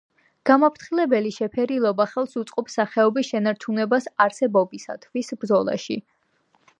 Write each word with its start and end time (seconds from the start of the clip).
გამაფრთხილებელი 0.49 1.33
შეფერილობა 1.35 2.07
ხელს 2.13 2.33
უწყობს 2.41 2.79
სახეობის 2.81 3.29
შენარჩუნებას 3.33 4.09
არსებობისათვის 4.27 5.31
ბრძოლაში. 5.45 5.99